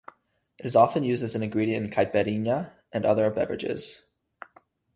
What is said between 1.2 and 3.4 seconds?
as an ingredient in caipirinha and other